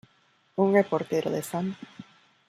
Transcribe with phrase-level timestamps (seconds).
[0.63, 1.75] Un reportero de St.